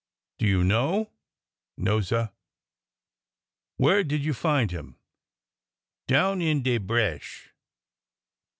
''Do 0.39 0.47
you 0.47 0.63
know?" 0.63 1.11
No, 1.87 2.01
sir." 2.01 2.31
Where 3.77 4.03
did 4.03 4.25
you 4.25 4.33
find 4.33 4.71
him?" 4.71 4.95
Down 6.07 6.41
in 6.41 6.63
de 6.63 6.79
bresh." 6.79 7.49